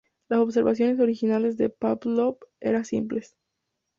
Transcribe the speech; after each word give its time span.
Las 0.29 0.39
observaciones 0.39 0.99
originales 0.99 1.57
de 1.57 1.69
Pávlov 1.69 2.37
eran 2.59 2.85
simples. 2.85 3.37